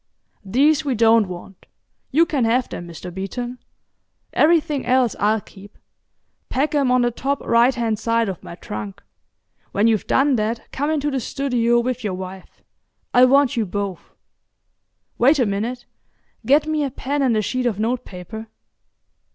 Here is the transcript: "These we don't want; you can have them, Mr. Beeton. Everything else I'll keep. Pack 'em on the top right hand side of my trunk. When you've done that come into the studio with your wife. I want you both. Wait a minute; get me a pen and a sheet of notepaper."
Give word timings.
"These 0.43 0.83
we 0.83 0.95
don't 0.95 1.27
want; 1.27 1.67
you 2.09 2.25
can 2.25 2.43
have 2.43 2.67
them, 2.67 2.87
Mr. 2.87 3.13
Beeton. 3.13 3.59
Everything 4.33 4.83
else 4.83 5.15
I'll 5.19 5.41
keep. 5.41 5.77
Pack 6.49 6.73
'em 6.73 6.89
on 6.89 7.03
the 7.03 7.11
top 7.11 7.39
right 7.41 7.75
hand 7.75 7.99
side 7.99 8.27
of 8.27 8.41
my 8.41 8.55
trunk. 8.55 9.03
When 9.73 9.85
you've 9.85 10.07
done 10.07 10.37
that 10.37 10.71
come 10.71 10.89
into 10.89 11.11
the 11.11 11.19
studio 11.19 11.81
with 11.81 12.03
your 12.03 12.15
wife. 12.15 12.63
I 13.13 13.25
want 13.25 13.55
you 13.55 13.63
both. 13.67 14.15
Wait 15.19 15.37
a 15.37 15.45
minute; 15.45 15.85
get 16.47 16.65
me 16.65 16.83
a 16.83 16.89
pen 16.89 17.21
and 17.21 17.37
a 17.37 17.41
sheet 17.43 17.67
of 17.67 17.79
notepaper." 17.79 18.47